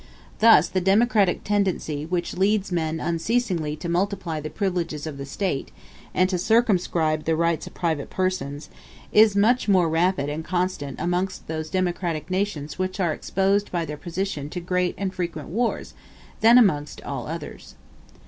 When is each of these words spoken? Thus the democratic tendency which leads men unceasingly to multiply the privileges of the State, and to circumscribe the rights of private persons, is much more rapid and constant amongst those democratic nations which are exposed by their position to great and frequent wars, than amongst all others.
Thus 0.39 0.67
the 0.67 0.81
democratic 0.81 1.43
tendency 1.43 2.07
which 2.07 2.35
leads 2.35 2.71
men 2.71 2.99
unceasingly 2.99 3.75
to 3.75 3.87
multiply 3.87 4.39
the 4.39 4.49
privileges 4.49 5.05
of 5.05 5.19
the 5.19 5.27
State, 5.27 5.69
and 6.11 6.27
to 6.27 6.39
circumscribe 6.39 7.25
the 7.25 7.35
rights 7.35 7.67
of 7.67 7.75
private 7.75 8.09
persons, 8.09 8.71
is 9.13 9.35
much 9.35 9.67
more 9.67 9.87
rapid 9.89 10.27
and 10.27 10.43
constant 10.43 10.99
amongst 10.99 11.45
those 11.47 11.69
democratic 11.69 12.31
nations 12.31 12.79
which 12.79 12.99
are 12.99 13.13
exposed 13.13 13.71
by 13.71 13.85
their 13.85 13.95
position 13.95 14.49
to 14.49 14.59
great 14.59 14.95
and 14.97 15.13
frequent 15.13 15.49
wars, 15.49 15.93
than 16.39 16.57
amongst 16.57 17.03
all 17.03 17.27
others. 17.27 17.75